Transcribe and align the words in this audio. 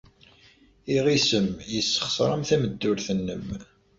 Iɣisem 0.95 1.47
yessexṣer-am 1.73 2.43
tameddurt-nnem. 2.49 3.45